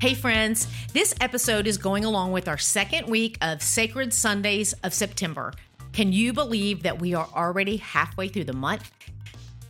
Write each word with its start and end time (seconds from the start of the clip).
Hey, 0.00 0.14
friends, 0.14 0.66
this 0.94 1.14
episode 1.20 1.66
is 1.66 1.76
going 1.76 2.06
along 2.06 2.32
with 2.32 2.48
our 2.48 2.56
second 2.56 3.06
week 3.06 3.36
of 3.42 3.60
Sacred 3.60 4.14
Sundays 4.14 4.72
of 4.82 4.94
September. 4.94 5.52
Can 5.92 6.10
you 6.10 6.32
believe 6.32 6.84
that 6.84 6.98
we 6.98 7.12
are 7.12 7.28
already 7.34 7.76
halfway 7.76 8.28
through 8.28 8.44
the 8.44 8.54
month? 8.54 8.90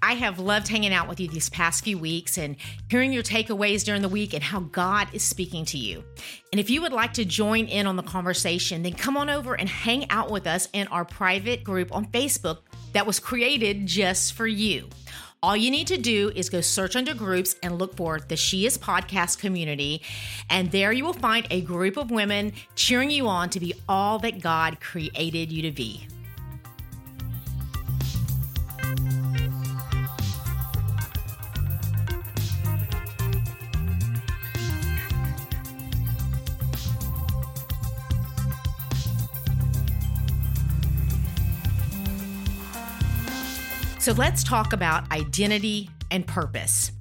I 0.00 0.12
have 0.12 0.38
loved 0.38 0.68
hanging 0.68 0.95
out 0.95 1.08
with 1.08 1.18
you 1.18 1.27
these 1.27 1.50
past 1.50 1.82
few 1.82 1.98
weeks 1.98 2.38
and 2.38 2.54
hearing 2.88 3.12
your 3.12 3.24
takeaways 3.24 3.82
during 3.82 4.02
the 4.02 4.08
week 4.08 4.32
and 4.32 4.40
how 4.40 4.60
God 4.60 5.08
is 5.12 5.24
speaking 5.24 5.64
to 5.64 5.78
you. 5.78 6.04
And 6.52 6.60
if 6.60 6.70
you 6.70 6.80
would 6.82 6.92
like 6.92 7.14
to 7.14 7.24
join 7.24 7.66
in 7.66 7.88
on 7.88 7.96
the 7.96 8.04
conversation, 8.04 8.84
then 8.84 8.92
come 8.92 9.16
on 9.16 9.30
over 9.30 9.54
and 9.54 9.68
hang 9.68 10.08
out 10.10 10.30
with 10.30 10.47
us 10.47 10.69
in 10.72 10.86
our 10.88 11.05
private 11.05 11.64
group 11.64 11.92
on 11.92 12.06
Facebook 12.06 12.58
that 12.92 13.05
was 13.05 13.19
created 13.19 13.84
just 13.84 14.34
for 14.34 14.47
you. 14.47 14.88
All 15.42 15.56
you 15.56 15.70
need 15.70 15.86
to 15.86 15.96
do 15.96 16.30
is 16.36 16.50
go 16.50 16.60
search 16.60 16.94
under 16.94 17.14
groups 17.14 17.56
and 17.62 17.78
look 17.78 17.96
for 17.96 18.20
the 18.20 18.36
She 18.36 18.66
Is 18.66 18.76
Podcast 18.76 19.38
community. 19.38 20.02
And 20.50 20.70
there 20.70 20.92
you 20.92 21.02
will 21.02 21.14
find 21.14 21.46
a 21.50 21.62
group 21.62 21.96
of 21.96 22.10
women 22.10 22.52
cheering 22.74 23.10
you 23.10 23.26
on 23.26 23.48
to 23.50 23.60
be 23.60 23.72
all 23.88 24.18
that 24.18 24.42
God 24.42 24.80
created 24.80 25.50
you 25.50 25.62
to 25.62 25.70
be. 25.70 26.06
So 44.01 44.12
let's 44.12 44.43
talk 44.43 44.73
about 44.73 45.12
identity 45.12 45.91
and 46.11 46.27
purpose. 46.27 46.93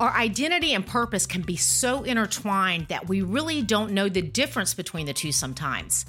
Our 0.00 0.10
identity 0.10 0.74
and 0.74 0.84
purpose 0.84 1.24
can 1.24 1.42
be 1.42 1.54
so 1.54 2.02
intertwined 2.02 2.88
that 2.88 3.08
we 3.08 3.22
really 3.22 3.62
don't 3.62 3.92
know 3.92 4.08
the 4.08 4.22
difference 4.22 4.74
between 4.74 5.06
the 5.06 5.12
two 5.12 5.30
sometimes. 5.30 6.04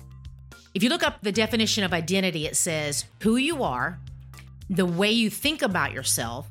If 0.74 0.82
you 0.82 0.90
look 0.90 1.04
up 1.04 1.22
the 1.22 1.32
definition 1.32 1.84
of 1.84 1.94
identity, 1.94 2.48
it 2.48 2.58
says 2.58 3.06
who 3.22 3.36
you 3.36 3.62
are, 3.62 4.00
the 4.72 4.88
way 4.88 5.12
you 5.12 5.30
think 5.30 5.62
about 5.62 5.94
yourself, 5.94 6.50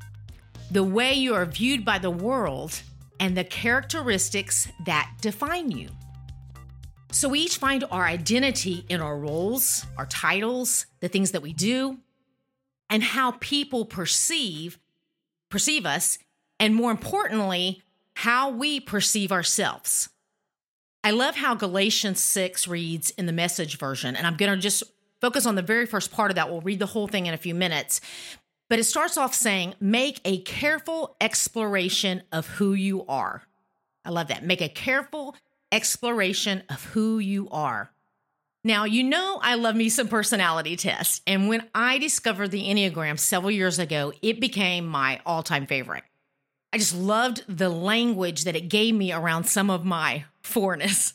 the 0.71 0.85
way 0.85 1.15
you 1.15 1.35
are 1.35 1.45
viewed 1.45 1.85
by 1.85 1.99
the 1.99 2.09
world, 2.09 2.81
and 3.19 3.37
the 3.37 3.43
characteristics 3.43 4.69
that 4.87 5.11
define 5.21 5.73
you. 5.73 5.89
So 7.11 7.29
we 7.29 7.41
each 7.41 7.57
find 7.57 7.83
our 7.91 8.05
identity 8.05 8.87
in 8.89 9.01
our 9.01 9.19
roles, 9.19 9.85
our 9.99 10.07
titles, 10.07 10.87
the 11.01 11.09
things 11.09 11.33
that 11.33 11.43
we 11.43 11.53
do, 11.53 11.99
and 12.93 13.03
how 13.03 13.33
people 13.41 13.85
perceive 13.85 14.79
perceive 15.51 15.85
us 15.85 16.19
and 16.61 16.75
more 16.75 16.91
importantly 16.91 17.83
how 18.15 18.51
we 18.51 18.79
perceive 18.79 19.33
ourselves. 19.33 20.09
I 21.03 21.11
love 21.11 21.35
how 21.35 21.55
galatians 21.57 22.23
6 22.23 22.69
reads 22.69 23.11
in 23.11 23.27
the 23.27 23.33
message 23.33 23.79
version 23.79 24.15
and 24.15 24.27
i'm 24.27 24.37
going 24.37 24.53
to 24.53 24.59
just 24.59 24.85
focus 25.21 25.47
on 25.47 25.55
the 25.55 25.63
very 25.63 25.87
first 25.87 26.13
part 26.13 26.31
of 26.31 26.35
that. 26.35 26.51
We'll 26.51 26.61
read 26.61 26.81
the 26.81 26.87
whole 26.87 27.07
thing 27.07 27.27
in 27.27 27.33
a 27.33 27.39
few 27.39 27.55
minutes. 27.55 28.01
But 28.69 28.79
it 28.79 28.85
starts 28.85 29.17
off 29.17 29.35
saying 29.35 29.75
make 29.81 30.21
a 30.25 30.39
careful 30.43 31.17
exploration 31.21 32.23
of 32.33 32.47
who 32.47 32.75
you 32.75 33.07
are. 33.07 33.43
I 34.05 34.11
love 34.11 34.29
that. 34.29 34.45
Make 34.45 34.61
a 34.61 34.69
careful 34.69 35.37
exploration 35.71 36.65
of 36.69 36.85
who 36.87 37.19
you 37.19 37.49
are 37.51 37.91
now, 38.65 38.85
you 38.85 39.03
know, 39.03 39.41
I 39.43 39.57
love 39.57 39.75
me 39.75 39.89
some 39.89 40.07
personality 40.07 40.77
tests. 40.77 41.21
And 41.27 41.49
when 41.49 41.69
I 41.75 41.99
discovered 41.99 42.53
the 42.53 42.63
Enneagram 42.63 43.19
several 43.19 43.51
years 43.51 43.79
ago, 43.79 44.13
it 44.23 44.41
became 44.41 44.87
my 44.87 45.21
all 45.27 45.43
time 45.43 45.67
favorite. 45.67 46.05
I 46.73 46.79
just 46.79 46.95
loved 46.95 47.45
the 47.49 47.69
language 47.69 48.45
that 48.45 48.57
it 48.57 48.69
gave 48.69 48.95
me 48.95 49.13
around 49.13 49.45
some 49.45 49.69
of 49.69 49.85
my 49.85 50.25
fourness. 50.43 51.15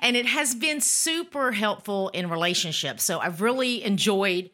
And 0.00 0.16
it 0.16 0.26
has 0.26 0.54
been 0.54 0.80
super 0.80 1.52
helpful 1.52 2.08
in 2.08 2.30
relationships. 2.30 3.04
So 3.04 3.20
I've 3.20 3.40
really 3.40 3.84
enjoyed 3.84 4.50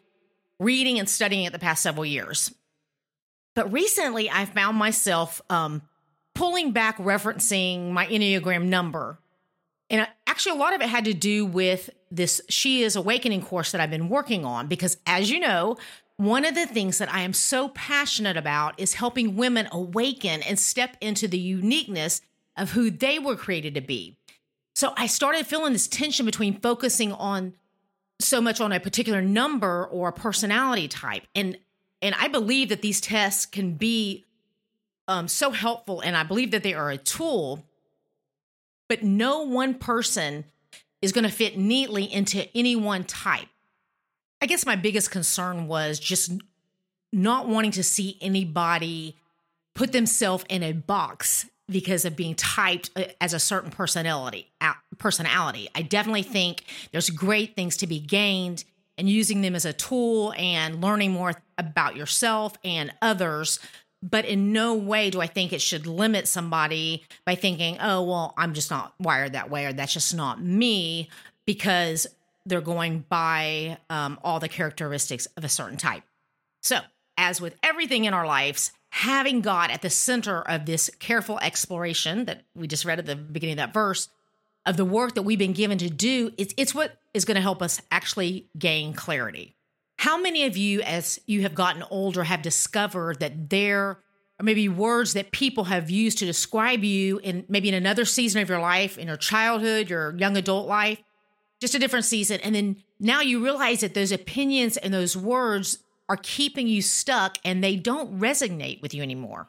reading 0.59 0.99
and 0.99 1.09
studying 1.09 1.45
it 1.45 1.53
the 1.53 1.59
past 1.59 1.83
several 1.83 2.05
years. 2.05 2.53
But 3.55 3.73
recently, 3.73 4.29
I 4.29 4.45
found 4.45 4.77
myself 4.77 5.41
um, 5.49 5.83
pulling 6.35 6.73
back, 6.73 6.99
referencing 6.99 7.93
my 7.93 8.07
Enneagram 8.07 8.65
number 8.65 9.19
and 9.91 10.07
actually, 10.27 10.57
a 10.57 10.61
lot 10.61 10.75
of 10.75 10.81
it 10.81 10.89
had 10.89 11.05
to 11.05 11.15
do 11.15 11.47
with 11.47 11.91
this 12.11 12.41
She 12.49 12.83
is 12.83 12.97
Awakening 12.97 13.43
course 13.43 13.73
that 13.73 13.81
I've 13.81 13.91
been 13.91 14.09
working 14.09 14.45
on. 14.45 14.67
Because 14.67 14.97
as 15.07 15.31
you 15.31 15.39
know, 15.39 15.77
one 16.17 16.45
of 16.45 16.55
the 16.55 16.67
things 16.67 16.99
that 16.99 17.13
I 17.13 17.21
am 17.21 17.33
so 17.33 17.69
passionate 17.69 18.37
about 18.37 18.79
is 18.79 18.95
helping 18.95 19.37
women 19.37 19.69
awaken 19.71 20.43
and 20.43 20.59
step 20.59 20.97
into 21.01 21.29
the 21.29 21.39
uniqueness 21.39 22.21
of 22.57 22.73
who 22.73 22.91
they 22.91 23.19
were 23.19 23.37
created 23.37 23.75
to 23.75 23.81
be. 23.81 24.17
So 24.75 24.93
I 24.97 25.07
started 25.07 25.47
feeling 25.47 25.73
this 25.73 25.89
tension 25.89 26.27
between 26.27 26.61
focusing 26.61 27.13
on 27.13 27.55
so 28.21 28.41
much 28.41 28.61
on 28.61 28.73
a 28.73 28.81
particular 28.81 29.23
number 29.23 29.87
or 29.87 30.09
a 30.09 30.13
personality 30.13 30.89
type. 30.89 31.25
And 31.35 31.59
and 32.03 32.15
I 32.19 32.29
believe 32.29 32.69
that 32.69 32.83
these 32.83 33.01
tests 33.01 33.47
can 33.47 33.73
be 33.73 34.25
um, 35.09 35.29
so 35.29 35.51
helpful, 35.51 36.01
and 36.01 36.17
I 36.17 36.25
believe 36.25 36.51
that 36.51 36.63
they 36.63 36.75
are 36.75 36.91
a 36.91 36.99
tool 36.99 37.65
but 38.89 39.03
no 39.03 39.43
one 39.43 39.75
person 39.75 40.45
is 41.03 41.13
going 41.13 41.25
to 41.25 41.31
fit 41.31 41.59
neatly 41.59 42.05
into 42.05 42.49
any 42.57 42.77
one 42.77 43.05
type. 43.05 43.49
I 44.41 44.47
guess 44.47 44.67
my 44.67 44.77
biggest 44.77 45.11
concern 45.11 45.67
was 45.67 45.99
just 45.99 46.33
not 47.13 47.49
wanting 47.49 47.71
to 47.73 47.83
see 47.83 48.19
anybody 48.21 49.17
put 49.75 49.93
themselves 49.93 50.45
in 50.49 50.63
a 50.63 50.73
box 50.73 51.47
because 51.69 52.05
of 52.05 52.17
being 52.17 52.35
typed 52.35 52.91
uh, 52.97 53.05
as 53.21 53.33
a 53.33 53.41
certain 53.41 53.71
personality 53.71 54.51
personality. 54.99 55.69
I 55.75 55.83
definitely 55.83 56.23
think 56.23 56.65
there's 56.93 57.11
great 57.11 57.55
things 57.55 57.77
to 57.79 57.87
be 57.87 58.01
gained 58.01 58.65
and 58.97 59.09
using 59.09 59.43
them 59.43 59.55
as 59.55 59.65
a 59.65 59.73
tool 59.73 60.33
and 60.39 60.81
learning 60.81 61.13
more 61.13 61.35
about 61.59 61.97
yourself 61.97 62.55
and 62.65 62.93
others 63.03 63.59
but 64.03 64.25
in 64.25 64.53
no 64.53 64.75
way 64.75 65.11
do 65.11 65.21
I 65.21 65.27
think 65.27 65.53
it 65.53 65.61
should 65.61 65.87
limit 65.87 66.29
somebody 66.29 67.05
by 67.25 67.35
thinking, 67.35 67.79
oh, 67.81 68.03
well, 68.03 68.35
I'm 68.37 68.55
just 68.55 68.71
not 68.71 68.95
wired 69.01 69.33
that 69.33 69.51
way, 69.51 69.67
or 69.67 69.73
that's 69.73 69.93
just 69.93 70.15
not 70.15 70.43
me, 70.43 71.09
because 71.45 72.07
they're 72.45 72.61
going 72.61 73.05
by 73.09 73.79
um, 73.91 74.19
all 74.23 74.39
the 74.39 74.49
characteristics 74.49 75.27
of 75.37 75.45
a 75.45 75.49
certain 75.49 75.77
type. 75.77 76.03
So, 76.63 76.81
as 77.19 77.41
with 77.41 77.57
everything 77.63 78.05
in 78.05 78.15
our 78.15 78.27
lives, 78.27 78.73
having 78.91 79.41
God 79.41 79.71
at 79.71 79.83
the 79.83 79.91
center 79.91 80.43
of 80.43 80.67
this 80.67 80.91
careful 80.99 81.39
exploration 81.41 82.27
that 82.27 82.43
we 82.55 82.67
just 82.67 82.85
read 82.85 82.99
at 82.99 83.07
the 83.07 83.17
beginning 83.17 83.55
of 83.55 83.59
that 83.59 83.75
verse 83.75 84.09
of 84.67 84.77
the 84.77 84.85
work 84.85 85.15
that 85.15 85.23
we've 85.23 85.39
been 85.39 85.53
given 85.53 85.79
to 85.79 85.89
do, 85.89 86.33
it's, 86.37 86.53
it's 86.57 86.75
what 86.75 86.97
is 87.15 87.25
going 87.25 87.37
to 87.37 87.41
help 87.41 87.63
us 87.63 87.81
actually 87.91 88.47
gain 88.59 88.93
clarity. 88.93 89.56
How 89.99 90.21
many 90.21 90.45
of 90.45 90.57
you, 90.57 90.83
as 90.83 91.19
you 91.27 91.43
have 91.43 91.55
gotten 91.55 91.83
older, 91.91 92.25
have 92.25 92.43
discovered 92.43 93.21
that 93.21 93.51
there 93.51 93.99
are 94.39 94.43
maybe 94.43 94.69
words 94.69 95.15
that 95.15 95.31
people 95.31 95.65
have 95.65 95.91
used 95.91 96.19
to 96.19 96.27
describe 96.27 96.85
you 96.85 97.19
in 97.19 97.45
maybe 97.49 97.69
in 97.69 97.75
another 97.75 98.05
season 98.05 98.43
of 98.43 98.49
your 98.49 98.61
life, 98.61 98.99
in 98.99 99.09
your 99.09 99.17
childhood, 99.17 99.89
your 99.89 100.15
young 100.19 100.37
adult 100.37 100.69
life, 100.69 101.03
just 101.61 101.75
a 101.75 101.79
different 101.79 102.05
season. 102.05 102.41
And 102.43 102.55
then 102.55 102.83
now 103.01 103.23
you 103.23 103.43
realize 103.43 103.81
that 103.81 103.95
those 103.95 104.13
opinions 104.13 104.77
and 104.77 104.93
those 104.93 105.17
words 105.17 105.79
are 106.09 106.19
keeping 106.23 106.69
you 106.69 106.83
stuck 106.83 107.39
and 107.45 107.65
they 107.65 107.77
don't 107.77 108.21
resonate 108.21 108.83
with 108.83 108.93
you 108.93 109.03
anymore. 109.03 109.49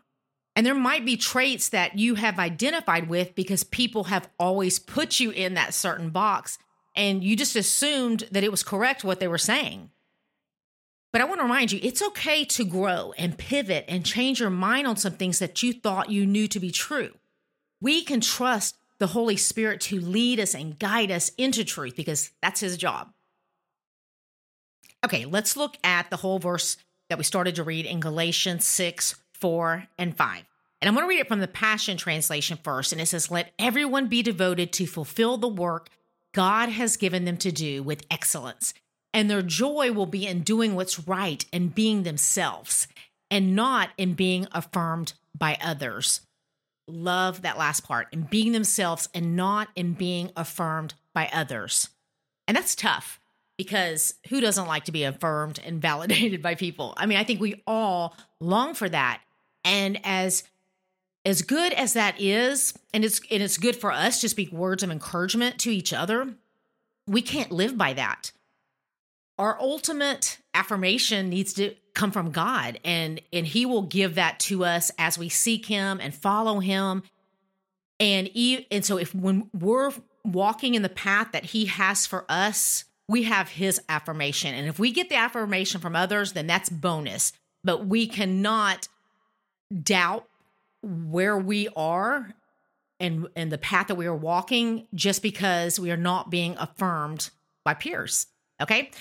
And 0.56 0.66
there 0.66 0.74
might 0.74 1.06
be 1.06 1.18
traits 1.18 1.70
that 1.70 2.00
you 2.00 2.16
have 2.16 2.40
identified 2.40 3.10
with 3.10 3.36
because 3.36 3.64
people 3.64 4.06
have 4.06 4.28
always 4.40 4.80
put 4.80 5.20
you 5.20 5.30
in 5.30 5.54
that 5.54 5.74
certain 5.74 6.10
box 6.10 6.58
and 6.96 7.24
you 7.24 7.36
just 7.36 7.56
assumed 7.56 8.28
that 8.32 8.44
it 8.44 8.50
was 8.50 8.64
correct 8.64 9.04
what 9.04 9.20
they 9.20 9.28
were 9.28 9.38
saying. 9.38 9.92
But 11.12 11.22
I 11.22 11.26
want 11.26 11.40
to 11.40 11.44
remind 11.44 11.72
you, 11.72 11.80
it's 11.82 12.02
okay 12.02 12.44
to 12.46 12.66
grow 12.66 13.14
and 13.18 13.38
pivot 13.38 13.86
and 13.88 14.06
change 14.06 14.40
your 14.40 14.50
mind 14.50 14.88
on 14.88 14.98
some 14.98 15.14
things 15.14 15.40
that 15.40 15.64
you 15.64 15.74
thought 15.74 16.12
you 16.12 16.26
knew 16.26 16.48
to 16.50 16.60
be 16.60 16.72
true. 16.72 17.14
We 17.82 18.04
can 18.04 18.22
trust 18.22 18.78
the 19.00 19.08
Holy 19.08 19.38
Spirit 19.38 19.82
to 19.82 20.00
lead 20.00 20.40
us 20.40 20.54
and 20.54 20.78
guide 20.78 21.12
us 21.12 21.30
into 21.38 21.64
truth 21.64 21.96
because 21.96 22.32
that's 22.42 22.60
his 22.60 22.78
job. 22.78 23.14
Okay, 25.06 25.26
let's 25.26 25.56
look 25.56 25.78
at 25.84 26.10
the 26.10 26.18
whole 26.18 26.40
verse 26.40 26.78
that 27.10 27.18
we 27.18 27.24
started 27.24 27.56
to 27.56 27.64
read 27.64 27.86
in 27.86 28.00
Galatians 28.00 28.66
6, 28.66 29.16
4, 29.34 29.88
and 29.98 30.18
5. 30.18 30.44
And 30.82 30.88
I'm 30.88 30.96
going 30.96 31.06
to 31.06 31.10
read 31.10 31.20
it 31.20 31.28
from 31.28 31.40
the 31.40 31.48
Passion 31.48 31.98
Translation 31.98 32.60
first. 32.64 32.92
And 32.92 33.00
it 33.00 33.06
says, 33.06 33.32
Let 33.32 33.54
everyone 33.58 34.08
be 34.08 34.22
devoted 34.22 34.74
to 34.74 34.86
fulfill 34.86 35.38
the 35.38 35.48
work 35.48 35.90
God 36.34 36.70
has 36.70 36.98
given 36.98 37.26
them 37.26 37.38
to 37.38 37.52
do 37.52 37.82
with 37.82 38.06
excellence 38.12 38.74
and 39.14 39.30
their 39.30 39.42
joy 39.42 39.92
will 39.92 40.06
be 40.06 40.28
in 40.28 40.42
doing 40.42 40.76
what's 40.76 41.08
right 41.08 41.46
and 41.52 41.74
being 41.74 42.04
themselves 42.04 42.88
and 43.30 43.56
not 43.56 43.90
in 43.98 44.14
being 44.14 44.48
affirmed 44.52 45.14
by 45.38 45.58
others. 45.62 46.22
Love 46.88 47.42
that 47.42 47.58
last 47.58 47.84
part 47.84 48.08
in 48.12 48.22
being 48.24 48.52
themselves 48.52 49.10
and 49.14 49.36
not 49.36 49.70
in 49.76 49.94
being 49.94 50.32
affirmed 50.36 50.94
by 51.14 51.30
others. 51.34 51.90
And 52.48 52.56
that's 52.56 52.76
tough 52.76 53.20
because 53.58 54.14
who 54.30 54.40
doesn't 54.40 54.68
like 54.68 54.86
to 54.86 54.92
be 54.92 55.04
affirmed 55.04 55.60
and 55.66 55.82
validated 55.82 56.42
by 56.42 56.56
people? 56.56 56.94
I 56.98 57.06
mean, 57.06 57.18
I 57.18 57.24
think 57.24 57.42
we 57.42 57.62
all 57.68 58.16
long 58.40 58.74
for 58.74 58.88
that. 58.90 59.22
And 59.66 60.00
as 60.04 60.44
as 61.26 61.42
good 61.42 61.74
as 61.74 61.92
that 61.92 62.22
is, 62.22 62.74
and 62.94 63.04
it's 63.04 63.20
and 63.30 63.44
it's 63.44 63.58
good 63.58 63.76
for 63.76 63.92
us 63.92 64.22
to 64.22 64.30
speak 64.30 64.50
words 64.52 64.82
of 64.82 64.90
encouragement 64.90 65.60
to 65.60 65.70
each 65.70 65.92
other, 65.92 66.36
we 67.06 67.22
can't 67.22 67.52
live 67.52 67.78
by 67.78 67.94
that. 67.94 68.32
Our 69.38 69.60
ultimate 69.60 70.40
affirmation 70.54 71.30
needs 71.30 71.54
to 71.54 71.76
come 71.94 72.12
from 72.12 72.32
God 72.32 72.80
and 72.86 73.22
and 73.34 73.46
he 73.46 73.66
will 73.66 73.82
give 73.82 74.16
that 74.16 74.40
to 74.42 74.64
us 74.64 74.92
as 75.00 75.18
we 75.18 75.30
seek 75.30 75.66
him 75.66 76.00
and 76.02 76.14
follow 76.14 76.60
him. 76.60 77.04
And 78.00 78.30
and 78.72 78.86
so 78.86 78.98
if 78.98 79.14
when 79.14 79.50
we're 79.54 79.92
walking 80.24 80.76
in 80.76 80.82
the 80.82 80.90
path 80.90 81.32
that 81.32 81.46
he 81.46 81.66
has 81.66 82.06
for 82.06 82.26
us, 82.30 82.86
we 83.08 83.24
have 83.24 83.50
his 83.50 83.82
affirmation. 83.90 84.54
And 84.54 84.68
if 84.68 84.80
we 84.80 84.92
get 84.92 85.10
the 85.10 85.16
affirmation 85.16 85.82
from 85.82 85.96
others, 85.96 86.34
then 86.34 86.48
that's 86.48 86.70
bonus. 86.70 87.34
But 87.64 87.86
we 87.86 88.08
cannot 88.08 88.88
doubt 89.84 90.28
where 90.82 91.38
we 91.38 91.68
are 91.76 92.34
and 93.00 93.28
and 93.36 93.52
the 93.52 93.58
path 93.58 93.88
that 93.88 93.96
we 93.96 94.06
are 94.06 94.16
walking 94.16 94.88
just 94.94 95.22
because 95.22 95.80
we 95.80 95.92
are 95.92 95.98
not 95.98 96.30
being 96.30 96.56
affirmed 96.58 97.30
by 97.64 97.74
peers. 97.74 98.28
Okay? 98.62 98.92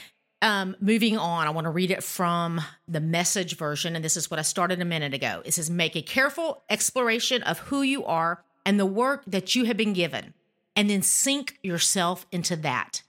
Um, 0.42 0.76
moving 0.80 1.16
on, 1.16 1.46
I 1.46 1.50
want 1.50 1.64
to 1.64 1.70
read 1.70 1.90
it 1.90 2.04
from 2.04 2.60
the 2.86 3.00
message 3.00 3.56
version, 3.56 3.96
and 3.96 4.04
this 4.04 4.16
is 4.16 4.30
what 4.30 4.38
I 4.38 4.42
started 4.42 4.80
a 4.80 4.84
minute 4.84 5.14
ago. 5.14 5.42
It 5.44 5.54
says, 5.54 5.70
Make 5.70 5.96
a 5.96 6.02
careful 6.02 6.62
exploration 6.68 7.42
of 7.42 7.58
who 7.60 7.82
you 7.82 8.04
are 8.04 8.44
and 8.64 8.78
the 8.78 8.86
work 8.86 9.22
that 9.26 9.54
you 9.54 9.64
have 9.64 9.76
been 9.76 9.94
given, 9.94 10.34
and 10.74 10.90
then 10.90 11.02
sink 11.02 11.58
yourself 11.62 12.26
into 12.30 12.54
that. 12.56 13.02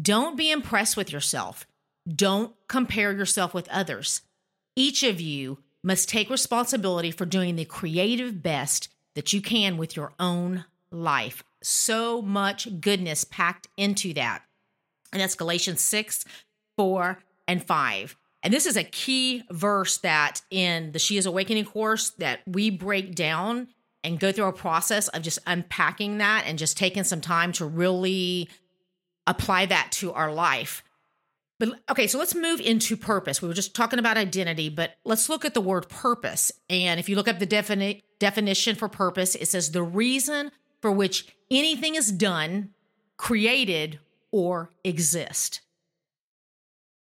Don't 0.00 0.36
be 0.36 0.50
impressed 0.50 0.96
with 0.96 1.12
yourself. 1.12 1.66
Don't 2.06 2.54
compare 2.68 3.12
yourself 3.12 3.54
with 3.54 3.68
others. 3.68 4.22
Each 4.76 5.02
of 5.02 5.20
you 5.20 5.58
must 5.82 6.08
take 6.08 6.30
responsibility 6.30 7.10
for 7.10 7.26
doing 7.26 7.56
the 7.56 7.64
creative 7.64 8.42
best 8.42 8.88
that 9.14 9.32
you 9.32 9.40
can 9.40 9.76
with 9.76 9.96
your 9.96 10.12
own 10.18 10.64
life. 10.90 11.44
So 11.62 12.22
much 12.22 12.80
goodness 12.80 13.24
packed 13.24 13.68
into 13.76 14.12
that. 14.14 14.42
And 15.12 15.20
that's 15.20 15.34
Galatians 15.34 15.80
6, 15.80 16.24
4, 16.76 17.18
and 17.48 17.62
5. 17.62 18.16
And 18.42 18.52
this 18.52 18.66
is 18.66 18.76
a 18.76 18.84
key 18.84 19.44
verse 19.50 19.98
that 19.98 20.42
in 20.50 20.92
the 20.92 20.98
She 20.98 21.16
is 21.16 21.26
Awakening 21.26 21.64
course 21.64 22.10
that 22.18 22.40
we 22.46 22.70
break 22.70 23.14
down 23.14 23.68
and 24.02 24.18
go 24.18 24.32
through 24.32 24.46
a 24.46 24.52
process 24.52 25.08
of 25.08 25.22
just 25.22 25.38
unpacking 25.46 26.18
that 26.18 26.44
and 26.46 26.58
just 26.58 26.76
taking 26.76 27.04
some 27.04 27.20
time 27.20 27.52
to 27.52 27.64
really 27.64 28.48
apply 29.26 29.66
that 29.66 29.92
to 29.92 30.12
our 30.12 30.32
life. 30.32 30.82
But 31.60 31.78
okay, 31.88 32.08
so 32.08 32.18
let's 32.18 32.34
move 32.34 32.60
into 32.60 32.96
purpose. 32.96 33.40
We 33.40 33.46
were 33.46 33.54
just 33.54 33.76
talking 33.76 34.00
about 34.00 34.16
identity, 34.16 34.68
but 34.68 34.96
let's 35.04 35.28
look 35.28 35.44
at 35.44 35.54
the 35.54 35.60
word 35.60 35.88
purpose. 35.88 36.50
And 36.68 36.98
if 36.98 37.08
you 37.08 37.14
look 37.14 37.28
up 37.28 37.38
the 37.38 37.46
defini- 37.46 38.02
definition 38.18 38.74
for 38.74 38.88
purpose, 38.88 39.36
it 39.36 39.46
says 39.46 39.70
the 39.70 39.84
reason 39.84 40.50
for 40.80 40.90
which 40.90 41.36
anything 41.52 41.94
is 41.94 42.10
done, 42.10 42.70
created, 43.16 44.00
or 44.32 44.70
exist. 44.82 45.60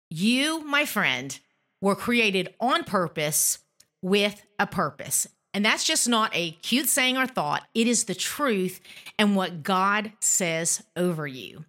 You, 0.09 0.63
my 0.65 0.85
friend, 0.85 1.39
were 1.81 1.95
created 1.95 2.53
on 2.59 2.83
purpose 2.83 3.59
with 4.01 4.43
a 4.59 4.67
purpose. 4.67 5.27
And 5.53 5.65
that's 5.65 5.83
just 5.83 6.07
not 6.07 6.31
a 6.33 6.51
cute 6.51 6.87
saying 6.87 7.17
or 7.17 7.27
thought. 7.27 7.63
It 7.73 7.87
is 7.87 8.05
the 8.05 8.15
truth 8.15 8.79
and 9.17 9.35
what 9.35 9.63
God 9.63 10.11
says 10.19 10.83
over 10.95 11.27
you. 11.27 11.65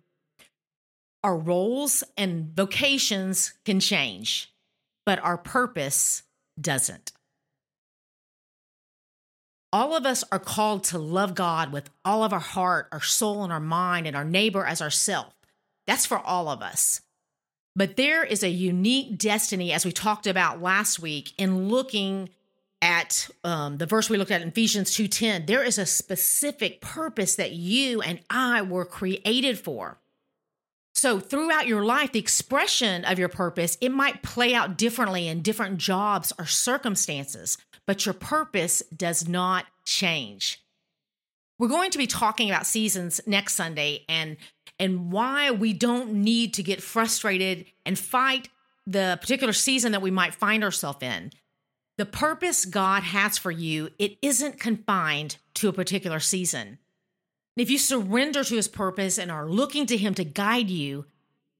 Our 1.24 1.36
roles 1.36 2.02
and 2.16 2.54
vocations 2.54 3.54
can 3.64 3.80
change, 3.80 4.52
but 5.06 5.20
our 5.20 5.38
purpose 5.38 6.24
doesn't. 6.60 7.12
All 9.72 9.96
of 9.96 10.04
us 10.04 10.22
are 10.30 10.38
called 10.38 10.84
to 10.84 10.98
love 10.98 11.34
God 11.34 11.72
with 11.72 11.88
all 12.04 12.24
of 12.24 12.32
our 12.32 12.40
heart, 12.40 12.88
our 12.92 13.00
soul, 13.00 13.42
and 13.42 13.52
our 13.52 13.60
mind, 13.60 14.06
and 14.06 14.14
our 14.14 14.24
neighbor 14.24 14.66
as 14.66 14.82
ourself. 14.82 15.32
That's 15.86 16.06
for 16.06 16.18
all 16.18 16.48
of 16.48 16.62
us. 16.62 17.00
But 17.74 17.96
there 17.96 18.22
is 18.22 18.42
a 18.42 18.50
unique 18.50 19.18
destiny, 19.18 19.72
as 19.72 19.84
we 19.84 19.92
talked 19.92 20.26
about 20.26 20.60
last 20.60 20.98
week, 20.98 21.32
in 21.38 21.68
looking 21.68 22.28
at 22.82 23.30
um, 23.44 23.78
the 23.78 23.86
verse 23.86 24.10
we 24.10 24.18
looked 24.18 24.32
at 24.32 24.42
in 24.42 24.48
Ephesians 24.48 24.90
2:10. 24.90 25.46
There 25.46 25.62
is 25.62 25.78
a 25.78 25.86
specific 25.86 26.80
purpose 26.80 27.36
that 27.36 27.52
you 27.52 28.02
and 28.02 28.20
I 28.28 28.60
were 28.60 28.84
created 28.84 29.58
for. 29.58 29.98
So 30.94 31.18
throughout 31.18 31.66
your 31.66 31.84
life, 31.84 32.12
the 32.12 32.18
expression 32.18 33.04
of 33.04 33.18
your 33.18 33.28
purpose, 33.28 33.78
it 33.80 33.90
might 33.90 34.22
play 34.22 34.54
out 34.54 34.76
differently 34.76 35.26
in 35.26 35.42
different 35.42 35.78
jobs 35.78 36.32
or 36.38 36.46
circumstances, 36.46 37.56
but 37.86 38.04
your 38.04 38.12
purpose 38.12 38.82
does 38.94 39.26
not 39.26 39.66
change. 39.84 40.60
We're 41.58 41.68
going 41.68 41.90
to 41.92 41.98
be 41.98 42.06
talking 42.06 42.50
about 42.50 42.66
seasons 42.66 43.20
next 43.26 43.54
Sunday 43.54 44.04
and 44.08 44.36
and 44.82 45.12
why 45.12 45.48
we 45.52 45.72
don't 45.72 46.12
need 46.12 46.52
to 46.54 46.62
get 46.62 46.82
frustrated 46.82 47.66
and 47.86 47.96
fight 47.96 48.48
the 48.84 49.16
particular 49.20 49.52
season 49.52 49.92
that 49.92 50.02
we 50.02 50.10
might 50.10 50.34
find 50.34 50.64
ourselves 50.64 51.04
in. 51.04 51.30
The 51.98 52.04
purpose 52.04 52.64
God 52.64 53.04
has 53.04 53.38
for 53.38 53.52
you, 53.52 53.90
it 54.00 54.18
isn't 54.22 54.58
confined 54.58 55.36
to 55.54 55.68
a 55.68 55.72
particular 55.72 56.18
season. 56.18 56.78
If 57.56 57.70
you 57.70 57.78
surrender 57.78 58.42
to 58.42 58.56
his 58.56 58.66
purpose 58.66 59.18
and 59.18 59.30
are 59.30 59.48
looking 59.48 59.86
to 59.86 59.96
him 59.96 60.14
to 60.14 60.24
guide 60.24 60.68
you, 60.68 61.06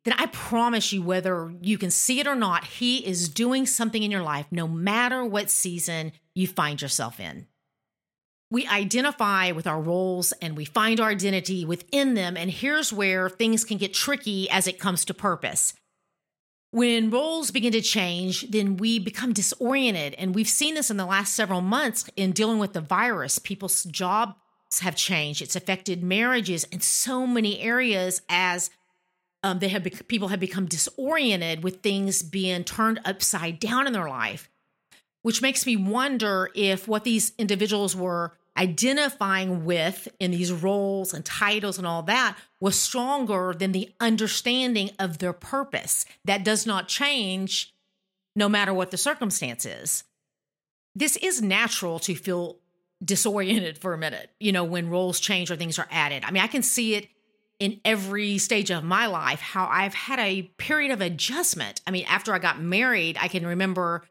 then 0.05 0.15
I 0.19 0.27
promise 0.27 0.93
you, 0.93 1.01
whether 1.01 1.55
you 1.63 1.79
can 1.79 1.93
see 1.93 2.19
it 2.19 2.27
or 2.27 2.35
not, 2.35 2.65
he 2.65 3.07
is 3.07 3.29
doing 3.29 3.67
something 3.67 4.03
in 4.03 4.11
your 4.11 4.25
life 4.25 4.47
no 4.51 4.67
matter 4.67 5.25
what 5.25 5.49
season 5.49 6.11
you 6.35 6.49
find 6.49 6.83
yourself 6.83 7.21
in. 7.21 7.47
We 8.53 8.67
identify 8.67 9.53
with 9.53 9.67
our 9.67 9.81
roles 9.81 10.33
and 10.43 10.59
we 10.59 10.67
find 10.67 11.01
our 11.01 11.09
identity 11.09 11.65
within 11.65 12.13
them. 12.13 12.37
And 12.37 12.51
here's 12.51 12.93
where 12.93 13.31
things 13.31 13.65
can 13.65 13.79
get 13.79 13.95
tricky 13.95 14.51
as 14.51 14.67
it 14.67 14.79
comes 14.79 15.07
to 15.07 15.15
purpose. 15.15 15.73
When 16.71 17.09
roles 17.09 17.51
begin 17.51 17.73
to 17.73 17.81
change, 17.81 18.51
then 18.51 18.77
we 18.77 18.99
become 18.99 19.33
disoriented. 19.33 20.13
And 20.19 20.35
we've 20.35 20.47
seen 20.47 20.75
this 20.75 20.91
in 20.91 20.99
the 20.99 21.07
last 21.07 21.33
several 21.33 21.63
months 21.63 22.05
in 22.15 22.33
dealing 22.33 22.59
with 22.59 22.75
the 22.75 22.83
virus. 22.83 23.39
People's 23.39 23.85
jobs 23.85 24.35
have 24.83 24.97
changed. 24.97 25.41
It's 25.41 25.57
affected 25.57 26.03
marriages 26.03 26.65
in 26.65 26.83
so 26.83 27.27
many 27.27 27.59
areas 27.61 28.21
as 28.29 28.69
um, 29.43 29.61
they 29.61 29.69
have 29.69 29.83
be- 29.83 29.91
people 30.09 30.29
have 30.29 30.41
become 30.41 30.67
disoriented 30.67 31.65
with 31.65 31.81
things 31.81 32.23
being 32.23 32.65
turned 32.65 33.01
upside 33.07 33.61
down 33.61 33.87
in 33.87 33.95
their 33.95 34.11
life, 34.11 34.51
which 35.23 35.41
makes 35.41 35.65
me 35.65 35.75
wonder 35.75 36.51
if 36.55 36.87
what 36.87 37.05
these 37.05 37.33
individuals 37.39 37.97
were 37.97 38.37
identifying 38.57 39.65
with 39.65 40.09
in 40.21 40.31
these 40.31 40.53
roles 40.53 41.15
and 41.15 41.25
titles 41.25 41.79
and 41.79 41.87
all 41.87 42.03
that 42.03 42.37
was 42.61 42.79
stronger 42.79 43.55
than 43.57 43.73
the 43.73 43.91
understanding 43.99 44.91
of 44.99 45.19
their 45.19 45.33
purpose 45.33 46.05
that 46.25 46.45
does 46.45 46.67
not 46.67 46.89
change 46.89 47.75
no 48.37 48.49
matter 48.49 48.75
what 48.75 48.91
the 48.91 48.97
circumstance 48.97 49.65
is. 49.65 50.05
This 50.95 51.17
is 51.17 51.41
natural 51.41 51.99
to 52.01 52.15
feel 52.15 52.59
disoriented 53.03 53.79
for 53.79 53.95
a 53.95 53.99
minute, 53.99 54.31
you 54.39 54.53
know, 54.53 54.65
when 54.65 54.91
roles 54.91 55.19
change 55.19 55.51
or 55.51 55.57
things 55.57 55.79
are 55.79 55.89
added. 55.91 56.23
I 56.25 56.31
mean, 56.31 56.43
I 56.43 56.47
can 56.47 56.63
see 56.63 56.95
it 56.95 57.09
in 57.59 57.81
every 57.85 58.39
stage 58.39 58.71
of 58.71 58.85
my 58.85 59.07
life 59.07 59.41
how 59.41 59.67
I've 59.67 59.95
had 59.95 60.19
a 60.19 60.43
period 60.59 60.91
of 60.91 61.01
adjustment. 61.01 61.81
I 61.87 61.91
mean, 61.91 62.05
after 62.09 62.35
I 62.35 62.39
got 62.39 62.61
married, 62.61 63.17
I 63.21 63.29
can 63.29 63.47
remember 63.47 64.03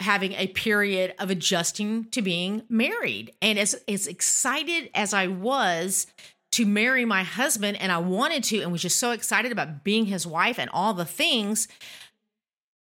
having 0.00 0.32
a 0.32 0.48
period 0.48 1.14
of 1.18 1.30
adjusting 1.30 2.04
to 2.06 2.22
being 2.22 2.62
married. 2.68 3.32
And 3.40 3.58
as 3.58 3.74
as 3.86 4.06
excited 4.06 4.90
as 4.94 5.12
I 5.12 5.26
was 5.26 6.06
to 6.52 6.66
marry 6.66 7.04
my 7.04 7.22
husband 7.22 7.76
and 7.80 7.92
I 7.92 7.98
wanted 7.98 8.42
to 8.44 8.60
and 8.60 8.72
was 8.72 8.82
just 8.82 8.98
so 8.98 9.12
excited 9.12 9.52
about 9.52 9.84
being 9.84 10.06
his 10.06 10.26
wife 10.26 10.58
and 10.58 10.70
all 10.70 10.94
the 10.94 11.04
things, 11.04 11.68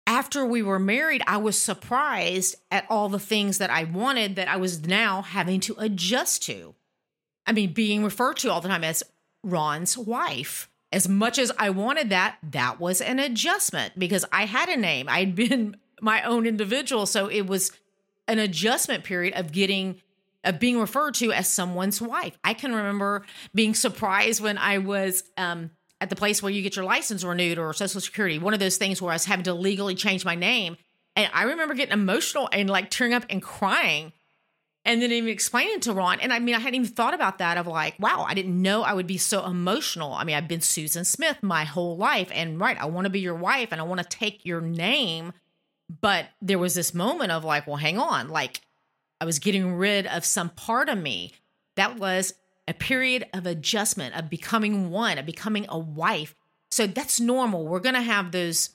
after 0.07 0.45
we 0.45 0.61
were 0.61 0.79
married, 0.79 1.21
I 1.27 1.37
was 1.37 1.61
surprised 1.61 2.55
at 2.71 2.85
all 2.89 3.09
the 3.09 3.19
things 3.19 3.57
that 3.59 3.69
I 3.69 3.83
wanted 3.83 4.35
that 4.35 4.47
I 4.47 4.57
was 4.57 4.85
now 4.85 5.21
having 5.21 5.59
to 5.61 5.75
adjust 5.77 6.43
to. 6.43 6.75
I 7.45 7.51
mean, 7.51 7.73
being 7.73 8.03
referred 8.03 8.37
to 8.37 8.51
all 8.51 8.61
the 8.61 8.69
time 8.69 8.83
as 8.83 9.03
Ron's 9.43 9.97
wife. 9.97 10.69
As 10.91 11.09
much 11.09 11.39
as 11.39 11.51
I 11.57 11.69
wanted 11.71 12.09
that, 12.09 12.37
that 12.51 12.79
was 12.79 13.01
an 13.01 13.19
adjustment 13.19 13.97
because 13.97 14.25
I 14.31 14.45
had 14.45 14.69
a 14.69 14.77
name. 14.77 15.07
I'd 15.09 15.35
been 15.35 15.75
my 16.03 16.21
own 16.23 16.45
individual. 16.45 17.05
So 17.05 17.27
it 17.27 17.47
was 17.47 17.71
an 18.27 18.39
adjustment 18.39 19.03
period 19.03 19.33
of 19.35 19.51
getting 19.51 20.01
of 20.43 20.59
being 20.59 20.77
referred 20.77 21.13
to 21.15 21.31
as 21.31 21.47
someone's 21.47 22.01
wife. 22.01 22.37
I 22.43 22.53
can 22.53 22.75
remember 22.75 23.23
being 23.55 23.73
surprised 23.73 24.41
when 24.41 24.57
I 24.57 24.79
was 24.79 25.23
um, 25.37 25.71
at 26.01 26.09
the 26.09 26.17
place 26.17 26.43
where 26.43 26.51
you 26.51 26.61
get 26.61 26.75
your 26.75 26.83
license 26.83 27.23
renewed 27.23 27.57
or 27.57 27.71
social 27.73 28.01
security, 28.01 28.39
one 28.39 28.53
of 28.53 28.59
those 28.59 28.75
things 28.75 29.01
where 29.01 29.11
I 29.11 29.15
was 29.15 29.23
having 29.23 29.45
to 29.45 29.53
legally 29.53 29.95
change 29.95 30.25
my 30.25 30.35
name. 30.35 30.75
And 31.15 31.29
I 31.33 31.43
remember 31.43 31.75
getting 31.75 31.93
emotional 31.93 32.49
and 32.51 32.69
like 32.69 32.89
tearing 32.89 33.13
up 33.13 33.25
and 33.29 33.41
crying. 33.41 34.11
And 34.85 35.01
then 35.01 35.13
even 35.13 35.29
explaining 35.29 35.79
to 35.81 35.93
Ron. 35.93 36.19
And 36.19 36.33
I 36.33 36.39
mean, 36.39 36.55
I 36.55 36.59
hadn't 36.59 36.75
even 36.75 36.93
thought 36.93 37.13
about 37.13 37.37
that 37.37 37.57
of 37.57 37.67
like, 37.67 37.97
wow, 37.99 38.25
I 38.27 38.33
didn't 38.33 38.61
know 38.61 38.81
I 38.81 38.93
would 38.93 39.07
be 39.07 39.17
so 39.17 39.45
emotional. 39.45 40.11
I 40.11 40.25
mean, 40.25 40.35
I've 40.35 40.49
been 40.49 40.59
Susan 40.59 41.05
Smith 41.05 41.41
my 41.41 41.63
whole 41.63 41.95
life. 41.95 42.27
And 42.33 42.59
right, 42.59 42.77
I 42.77 42.87
want 42.87 43.05
to 43.05 43.09
be 43.09 43.21
your 43.21 43.35
wife 43.35 43.69
and 43.71 43.79
I 43.79 43.85
want 43.85 44.01
to 44.01 44.07
take 44.09 44.45
your 44.45 44.59
name. 44.59 45.31
But 46.01 46.27
there 46.41 46.59
was 46.59 46.75
this 46.75 46.93
moment 46.93 47.31
of 47.31 47.43
like, 47.43 47.67
well, 47.67 47.75
hang 47.75 47.99
on, 47.99 48.29
like, 48.29 48.61
I 49.21 49.25
was 49.25 49.39
getting 49.39 49.75
rid 49.75 50.07
of 50.07 50.25
some 50.25 50.49
part 50.49 50.89
of 50.89 50.97
me. 50.97 51.33
That 51.75 51.97
was 51.97 52.33
a 52.67 52.73
period 52.73 53.27
of 53.33 53.45
adjustment, 53.45 54.15
of 54.15 54.29
becoming 54.29 54.89
one, 54.89 55.17
of 55.17 55.25
becoming 55.25 55.65
a 55.69 55.77
wife. 55.77 56.35
So 56.71 56.87
that's 56.87 57.19
normal. 57.19 57.67
We're 57.67 57.79
going 57.79 57.95
to 57.95 58.01
have 58.01 58.31
those 58.31 58.71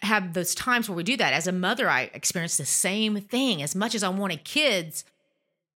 have 0.00 0.32
those 0.32 0.54
times 0.54 0.88
where 0.88 0.96
we 0.96 1.02
do 1.02 1.16
that. 1.18 1.34
As 1.34 1.46
a 1.46 1.52
mother, 1.52 1.90
I 1.90 2.10
experienced 2.14 2.56
the 2.56 2.64
same 2.64 3.20
thing. 3.20 3.62
As 3.62 3.74
much 3.74 3.94
as 3.94 4.02
I 4.02 4.08
wanted 4.08 4.44
kids, 4.44 5.04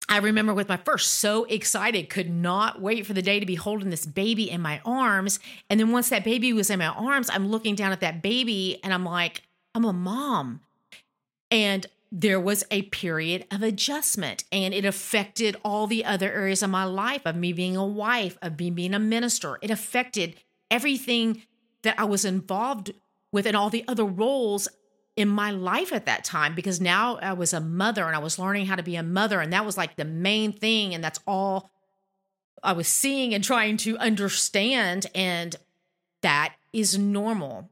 I 0.07 0.17
remember 0.17 0.53
with 0.53 0.69
my 0.69 0.77
first, 0.77 1.15
so 1.15 1.45
excited, 1.45 2.09
could 2.09 2.29
not 2.29 2.81
wait 2.81 3.05
for 3.05 3.13
the 3.13 3.21
day 3.21 3.39
to 3.39 3.45
be 3.45 3.55
holding 3.55 3.89
this 3.89 4.05
baby 4.05 4.49
in 4.49 4.61
my 4.61 4.81
arms. 4.85 5.39
And 5.69 5.79
then 5.79 5.91
once 5.91 6.09
that 6.09 6.23
baby 6.23 6.53
was 6.53 6.69
in 6.69 6.79
my 6.79 6.87
arms, 6.87 7.29
I'm 7.31 7.49
looking 7.49 7.75
down 7.75 7.91
at 7.91 8.01
that 8.01 8.21
baby 8.21 8.79
and 8.83 8.93
I'm 8.93 9.05
like, 9.05 9.43
I'm 9.73 9.85
a 9.85 9.93
mom. 9.93 10.61
And 11.51 11.87
there 12.11 12.39
was 12.39 12.63
a 12.71 12.83
period 12.83 13.45
of 13.51 13.61
adjustment 13.61 14.43
and 14.51 14.73
it 14.73 14.83
affected 14.83 15.55
all 15.63 15.85
the 15.85 16.03
other 16.03 16.31
areas 16.31 16.63
of 16.63 16.69
my 16.69 16.83
life 16.83 17.21
of 17.25 17.35
me 17.35 17.53
being 17.53 17.75
a 17.75 17.85
wife, 17.85 18.37
of 18.41 18.57
me 18.59 18.71
being 18.71 18.93
a 18.93 18.99
minister. 18.99 19.59
It 19.61 19.69
affected 19.69 20.35
everything 20.71 21.43
that 21.83 21.99
I 21.99 22.05
was 22.05 22.25
involved 22.25 22.91
with 23.31 23.45
and 23.45 23.55
all 23.55 23.69
the 23.69 23.85
other 23.87 24.05
roles 24.05 24.67
in 25.15 25.27
my 25.27 25.51
life 25.51 25.91
at 25.91 26.05
that 26.05 26.23
time 26.23 26.55
because 26.55 26.81
now 26.81 27.17
I 27.17 27.33
was 27.33 27.53
a 27.53 27.59
mother 27.59 28.05
and 28.05 28.15
I 28.15 28.19
was 28.19 28.39
learning 28.39 28.65
how 28.65 28.75
to 28.75 28.83
be 28.83 28.95
a 28.95 29.03
mother. 29.03 29.41
And 29.41 29.53
that 29.53 29.65
was 29.65 29.77
like 29.77 29.95
the 29.95 30.05
main 30.05 30.51
thing. 30.51 30.95
And 30.95 31.03
that's 31.03 31.19
all 31.27 31.69
I 32.63 32.73
was 32.73 32.87
seeing 32.87 33.33
and 33.33 33.43
trying 33.43 33.77
to 33.77 33.97
understand. 33.97 35.07
And 35.13 35.55
that 36.21 36.55
is 36.73 36.97
normal. 36.97 37.69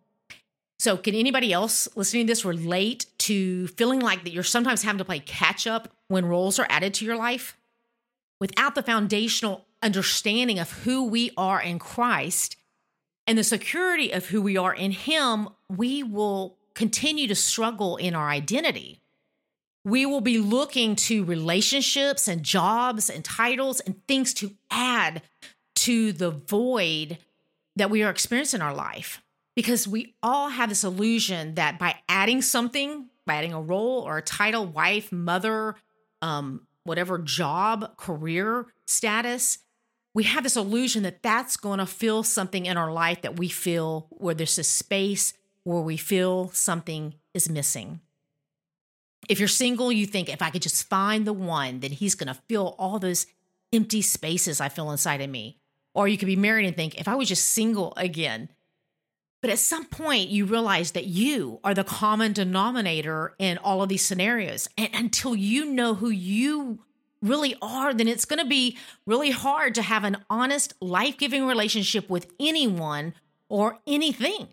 So, 0.80 0.96
can 0.96 1.16
anybody 1.16 1.52
else 1.52 1.88
listening 1.96 2.28
to 2.28 2.32
this 2.32 2.46
relate 2.46 3.08
to 3.20 3.68
feeling 3.70 4.00
like 4.00 4.24
that 4.24 4.34
you're 4.34 4.44
sometimes 4.44 4.84
having 4.84 5.00
to 5.00 5.06
play 5.06 5.20
catch 5.20 5.66
up 5.66 5.90
when 6.08 6.26
roles 6.26 6.60
are 6.60 6.68
added 6.70 6.94
to 6.96 7.06
your 7.06 7.16
life? 7.16 7.58
Without 8.40 8.76
the 8.76 8.84
foundational 8.84 9.66
understanding 9.82 10.60
of 10.60 10.72
who 10.72 11.04
we 11.04 11.32
are 11.36 11.62
in 11.62 11.80
Christ 11.80 12.58
and 13.26 13.38
the 13.38 13.44
security 13.44 14.12
of 14.12 14.28
who 14.28 14.42
we 14.42 14.56
are 14.56 14.74
in 14.74 14.92
Him, 14.92 15.50
we 15.68 16.04
will 16.04 16.58
continue 16.76 17.28
to 17.28 17.36
struggle 17.36 17.98
in 17.98 18.14
our 18.14 18.30
identity. 18.30 19.02
We 19.84 20.06
will 20.06 20.22
be 20.22 20.38
looking 20.38 20.96
to 20.98 21.24
relationships 21.24 22.28
and 22.28 22.44
jobs 22.44 23.10
and 23.10 23.26
titles 23.26 23.80
and 23.80 24.06
things 24.08 24.32
to 24.36 24.52
add 24.70 25.24
to 25.78 26.12
the 26.12 26.30
void 26.30 27.18
that 27.76 27.90
we 27.90 28.04
are 28.04 28.12
experiencing 28.12 28.60
in 28.60 28.62
our 28.62 28.76
life 28.76 29.24
because 29.58 29.88
we 29.88 30.14
all 30.22 30.50
have 30.50 30.70
this 30.70 30.84
illusion 30.84 31.56
that 31.56 31.80
by 31.80 31.96
adding 32.08 32.44
something, 32.44 33.08
by 33.26 33.34
adding 33.38 33.54
a 33.54 33.60
role 33.60 34.04
or 34.04 34.20
a 34.20 34.22
title, 34.22 34.68
wife, 34.68 35.12
mother, 35.12 35.74
um, 36.22 36.68
whatever 36.84 37.18
job, 37.18 37.98
career 37.98 38.68
status, 38.86 39.58
we 40.14 40.26
have 40.26 40.44
this 40.44 40.58
illusion 40.58 41.02
that 41.02 41.24
that's 41.24 41.58
going 41.58 41.80
to 41.80 41.88
fill 41.88 42.22
something 42.22 42.68
in 42.68 42.78
our 42.78 42.92
life 42.92 43.24
that 43.24 43.40
we 43.40 43.50
feel 43.50 44.06
where 44.12 44.36
there's 44.36 44.60
a 44.60 44.64
space 44.64 45.34
where 45.64 45.82
we 45.82 45.98
feel 45.98 46.50
something 46.50 47.16
is 47.34 47.50
missing. 47.50 48.00
If 49.28 49.40
you're 49.40 49.48
single, 49.48 49.92
you 49.92 50.06
think 50.06 50.30
if 50.30 50.44
I 50.44 50.52
could 50.52 50.62
just 50.62 50.88
find 50.88 51.26
the 51.26 51.34
one, 51.34 51.80
then 51.80 51.94
he's 51.94 52.14
going 52.14 52.28
to 52.28 52.40
fill 52.48 52.76
all 52.78 53.00
those 53.00 53.26
empty 53.74 54.04
spaces 54.04 54.62
I 54.62 54.70
feel 54.70 54.92
inside 54.92 55.22
of 55.22 55.32
me. 55.32 55.58
Or 55.96 56.08
you 56.08 56.20
could 56.20 56.28
be 56.28 56.36
married 56.36 56.68
and 56.68 56.76
think, 56.76 57.02
if 57.02 57.08
I 57.08 57.16
was 57.16 57.28
just 57.28 57.48
single 57.48 57.96
again. 57.98 58.50
But 59.42 59.52
at 59.52 59.60
some 59.60 59.86
point, 59.86 60.30
you 60.30 60.46
realize 60.46 60.92
that 60.92 61.06
you 61.06 61.60
are 61.64 61.74
the 61.74 61.84
common 61.84 62.34
denominator 62.34 63.36
in 63.38 63.58
all 63.60 63.84
of 63.84 63.90
these 63.90 64.04
scenarios. 64.04 64.68
And 64.78 64.90
until 64.94 65.36
you 65.36 65.66
know 65.66 65.94
who 65.94 66.10
you 66.10 66.80
really 67.22 67.56
are, 67.62 67.94
then 67.94 68.08
it's 68.08 68.26
going 68.26 68.40
to 68.40 68.50
be 68.50 68.78
really 69.06 69.32
hard 69.32 69.76
to 69.76 69.82
have 69.82 70.04
an 70.04 70.18
honest, 70.30 70.74
life 70.82 71.18
giving 71.18 71.46
relationship 71.46 72.10
with 72.10 72.32
anyone 72.40 73.14
or 73.50 73.80
anything 73.86 74.50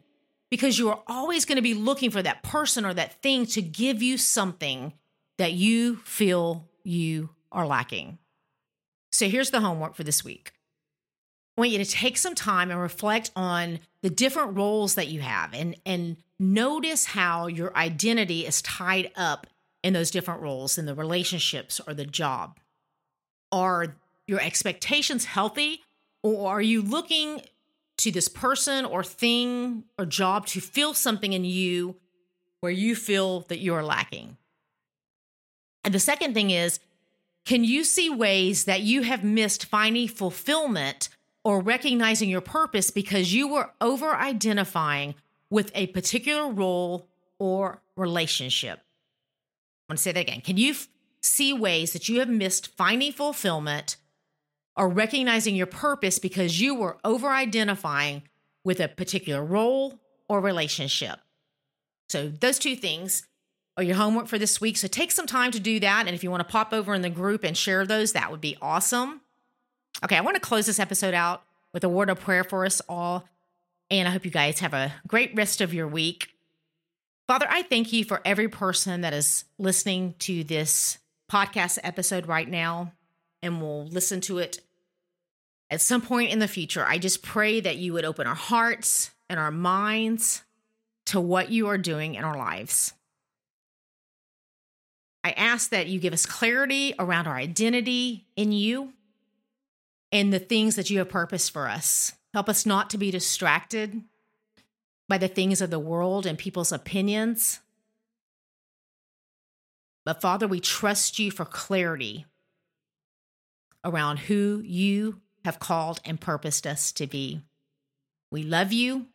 because 0.50 0.79
you 0.79 0.88
are 0.88 1.03
always 1.07 1.45
going 1.45 1.57
to 1.57 1.62
be 1.62 1.75
looking 1.75 2.11
for 2.11 2.23
that 2.23 2.43
person 2.43 2.85
or 2.85 2.95
that 2.95 3.21
thing 3.23 3.47
to 3.47 3.62
give 3.62 4.03
you 4.03 4.17
something 4.17 4.93
that 5.38 5.53
you 5.53 5.97
feel 5.97 6.69
you 6.85 7.31
are 7.50 7.67
lacking. 7.67 8.19
So 9.11 9.29
here's 9.29 9.50
the 9.50 9.61
homework 9.61 9.95
for 9.95 10.05
this 10.05 10.25
week. 10.25 10.53
I 11.57 11.61
want 11.61 11.71
you 11.71 11.79
to 11.79 11.85
take 11.85 12.17
some 12.17 12.35
time 12.35 12.71
and 12.71 12.81
reflect 12.81 13.31
on 13.37 13.79
the 14.04 14.11
different 14.11 14.54
roles 14.54 14.96
that 14.96 15.08
you 15.08 15.20
have 15.20 15.54
and, 15.54 15.75
and 15.87 16.18
notice 16.38 17.06
how 17.06 17.46
your 17.46 17.75
identity 17.75 18.46
is 18.46 18.61
tied 18.61 19.11
up 19.16 19.46
in 19.82 19.94
those 19.94 20.11
different 20.11 20.42
roles 20.42 20.76
in 20.76 20.84
the 20.84 20.94
relationships 20.94 21.80
or 21.87 21.94
the 21.94 22.04
job. 22.04 22.61
Are 23.50 23.96
your 24.26 24.42
expectations 24.42 25.25
healthy 25.25 25.80
or 26.23 26.50
are 26.50 26.61
you 26.61 26.82
looking 26.82 27.40
to 27.96 28.11
this 28.11 28.28
person 28.28 28.84
or 28.84 29.02
thing 29.02 29.84
or 29.99 30.04
job 30.04 30.44
to 30.49 30.61
fill 30.61 30.92
something 30.92 31.32
in 31.32 31.46
you 31.46 31.96
where 32.61 32.73
you 32.73 32.94
feel 32.94 33.40
that 33.49 33.61
you 33.61 33.73
are 33.73 33.84
lacking. 33.84 34.37
And 35.82 35.94
the 35.94 35.99
second 35.99 36.34
thing 36.34 36.50
is, 36.50 36.78
can 37.46 37.64
you 37.64 37.84
see 37.84 38.11
ways 38.11 38.64
that 38.64 38.82
you 38.82 39.02
have 39.02 39.25
missed 39.25 39.64
finding 39.64 40.08
fulfillment 40.08 41.08
or 41.45 41.61
recognizing 41.61 42.29
your 42.29 42.41
purpose 42.41 42.91
because 42.91 43.35
you 43.35 43.49
were 43.49 43.71
over 43.81 44.15
identifying 44.15 45.15
with 45.51 45.71
a 45.75 45.87
particular 45.89 46.51
role 46.51 47.09
or 47.39 47.83
relationship? 47.97 48.79
I 48.79 49.93
want 49.93 49.99
to 49.99 50.03
say 50.03 50.13
that 50.13 50.21
again. 50.21 50.41
Can 50.41 50.57
you 50.57 50.73
f- 50.73 50.89
see 51.21 51.53
ways 51.53 51.93
that 51.93 52.09
you 52.09 52.19
have 52.21 52.29
missed 52.29 52.69
finding 52.77 53.13
fulfillment 53.13 53.97
or 54.77 54.89
recognizing 54.89 55.55
your 55.55 55.67
purpose 55.67 56.19
because 56.19 56.61
you 56.61 56.75
were 56.75 56.99
over 57.05 57.29
identifying 57.29 58.23
with 58.65 58.81
a 58.81 58.89
particular 58.89 59.45
role 59.45 60.01
or 60.29 60.41
relationship. 60.41 61.21
So, 62.09 62.29
those 62.29 62.59
two 62.59 62.77
things 62.77 63.27
are 63.77 63.83
your 63.83 63.97
homework 63.97 64.27
for 64.27 64.39
this 64.39 64.61
week. 64.61 64.77
So, 64.77 64.89
take 64.89 65.13
some 65.13 65.27
time 65.27 65.51
to 65.53 65.61
do 65.61 65.81
that. 65.81 66.07
And 66.07 66.15
if 66.15 66.23
you 66.23 66.31
want 66.31 66.47
to 66.47 66.53
pop 66.53 66.73
over 66.73 66.95
in 66.95 67.03
the 67.03 67.11
group 67.11 67.45
and 67.45 67.57
share 67.57 67.87
those, 67.87 68.13
that 68.13 68.31
would 68.31 68.41
be 68.41 68.57
awesome. 68.61 69.21
Okay, 70.04 70.18
I 70.18 70.20
want 70.20 70.34
to 70.34 70.40
close 70.40 70.66
this 70.66 70.78
episode 70.78 71.14
out 71.14 71.44
with 71.73 71.82
a 71.82 71.88
word 71.88 72.11
of 72.11 72.20
prayer 72.20 72.44
for 72.44 72.66
us 72.66 72.82
all. 72.90 73.26
And 73.90 74.06
I 74.06 74.11
hope 74.11 74.26
you 74.26 74.30
guys 74.30 74.61
have 74.61 74.75
a 74.75 74.92
great 75.06 75.34
rest 75.34 75.62
of 75.62 75.73
your 75.73 75.88
week. 75.88 76.28
Father, 77.26 77.46
I 77.49 77.62
thank 77.62 77.90
you 77.90 78.04
for 78.04 78.20
every 78.23 78.49
person 78.49 79.00
that 79.00 79.14
is 79.14 79.44
listening 79.58 80.14
to 80.18 80.44
this 80.44 80.99
podcast 81.32 81.78
episode 81.82 82.26
right 82.26 82.46
now 82.46 82.92
and 83.42 83.62
will 83.62 83.87
listen 83.87 84.20
to 84.23 84.38
it 84.38 84.61
at 85.70 85.80
some 85.80 86.02
point 86.02 86.30
in 86.30 86.38
the 86.38 86.49
future. 86.49 86.84
I 86.84 86.99
just 86.99 87.23
pray 87.23 87.61
that 87.61 87.78
you 87.78 87.94
would 87.94 88.04
open 88.04 88.26
our 88.26 88.34
hearts 88.34 89.11
and 89.30 89.40
our 89.40 89.50
minds 89.50 90.42
to 91.06 91.18
what 91.18 91.50
you 91.50 91.68
are 91.68 91.78
doing 91.78 92.14
in 92.14 92.25
our 92.25 92.37
lives. 92.37 92.92
I 95.23 95.30
ask 95.30 95.70
that 95.70 95.87
you 95.87 95.99
give 95.99 96.12
us 96.12 96.26
clarity 96.26 96.94
around 96.99 97.26
our 97.26 97.37
identity 97.37 98.26
in 98.37 98.52
you 98.52 98.92
and 100.14 100.33
the 100.33 100.38
things 100.38 100.76
that 100.76 100.90
you 100.90 100.99
have 100.99 101.09
purposed 101.09 101.50
for 101.50 101.68
us. 101.68 102.12
Help 102.33 102.49
us 102.49 102.64
not 102.64 102.88
to 102.90 102.99
be 102.99 103.11
distracted 103.11 104.00
by 105.09 105.18
the 105.18 105.28
things 105.28 105.61
of 105.61 105.71
the 105.71 105.78
world 105.78 106.25
and 106.25 106.38
people's 106.38 106.71
opinions. 106.71 107.59
But 110.04 110.21
Father, 110.21 110.47
we 110.47 110.61
trust 110.61 111.18
you 111.18 111.33
for 111.33 111.44
clarity 111.44 112.26
around 113.85 114.18
who 114.18 114.62
you 114.64 115.21
have 115.44 115.59
called 115.59 116.00
and 116.04 116.21
purposed 116.21 116.64
us 116.64 116.92
to 116.92 117.09
be. 117.09 117.40
We 118.30 118.44
love 118.44 118.73
you 118.73 119.06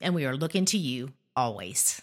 and 0.00 0.14
we 0.14 0.26
are 0.26 0.36
looking 0.36 0.64
to 0.66 0.78
you 0.78 1.12
always. 1.34 2.02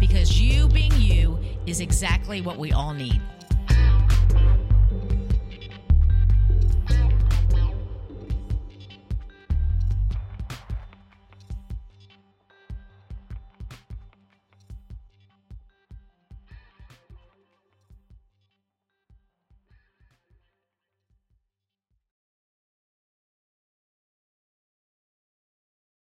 because 0.00 0.40
you 0.40 0.66
being 0.66 0.92
you 0.96 1.38
is 1.66 1.80
exactly 1.80 2.40
what 2.40 2.58
we 2.58 2.72
all 2.72 2.94
need. 2.94 3.20